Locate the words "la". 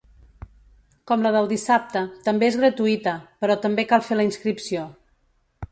1.25-1.31, 4.21-4.27